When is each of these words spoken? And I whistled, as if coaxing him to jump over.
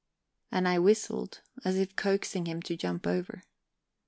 And 0.51 0.67
I 0.67 0.79
whistled, 0.79 1.41
as 1.63 1.77
if 1.77 1.95
coaxing 1.95 2.47
him 2.47 2.63
to 2.63 2.75
jump 2.75 3.05
over. 3.05 3.43